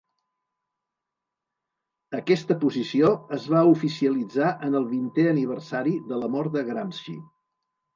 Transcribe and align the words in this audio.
Aquesta 2.21 2.59
posició 2.65 3.13
es 3.39 3.47
va 3.55 3.63
oficialitzar 3.77 4.51
en 4.71 4.83
el 4.83 4.93
vintè 4.99 5.31
aniversari 5.37 5.99
de 6.13 6.25
la 6.27 6.37
mort 6.39 6.61
de 6.61 6.71
Gramsci. 6.75 7.21